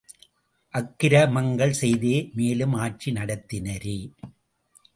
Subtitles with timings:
[0.73, 3.97] அக்கிர மங்கள்செய்தே மேலும் ஆட்சி நடத்தினரே!